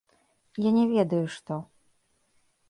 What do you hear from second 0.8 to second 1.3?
ведаю